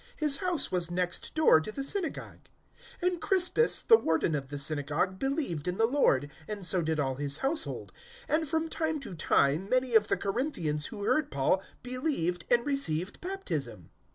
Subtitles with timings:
[0.15, 2.49] His house was next door to the synagogue.
[3.03, 6.99] 018:008 And Crispus, the Warden of the synagogue, believed in the Lord, and so did
[6.99, 7.91] all his household;
[8.27, 13.21] and from time to time many of the Corinthians who heard Paul believed and received
[13.21, 13.91] baptism.